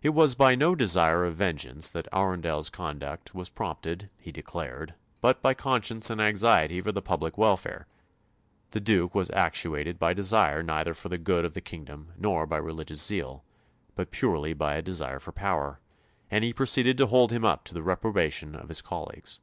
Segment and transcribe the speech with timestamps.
[0.00, 5.42] It was by no desire of vengeance that Arundel's conduct was prompted, he declared, but
[5.42, 7.88] by conscience and anxiety for the public welfare;
[8.70, 12.46] the Duke was actuated by a desire neither for the good of the kingdom nor
[12.46, 13.42] by religious zeal,
[13.96, 15.80] but purely by a desire for power,
[16.30, 19.40] and he proceeded to hold him up to the reprobation of his colleagues.